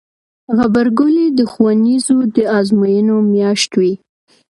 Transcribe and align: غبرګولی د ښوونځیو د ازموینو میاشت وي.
غبرګولی 0.57 1.27
د 1.37 1.39
ښوونځیو 1.51 2.19
د 2.35 2.37
ازموینو 2.57 3.15
میاشت 3.33 3.71
وي. 3.79 3.93